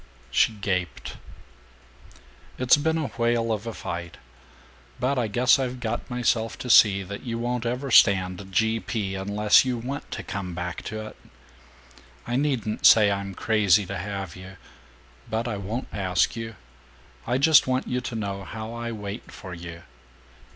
[0.31, 1.17] She gaped.
[2.57, 4.17] "It's been a whale of a fight.
[4.99, 8.79] But I guess I've got myself to see that you won't ever stand G.
[8.79, 9.13] P.
[9.13, 11.17] unless you WANT to come back to it.
[12.25, 14.57] I needn't say I'm crazy to have you.
[15.29, 16.55] But I won't ask you.
[17.27, 19.83] I just want you to know how I wait for you.